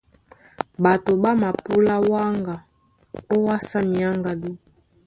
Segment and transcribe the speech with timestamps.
[0.83, 2.55] Ɓato ɓá mapulá wáŋga
[3.35, 4.49] ówásá minyáŋgádú.